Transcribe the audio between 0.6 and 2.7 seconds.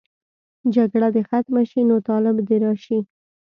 جګړه دې ختمه شي، نو طالب دې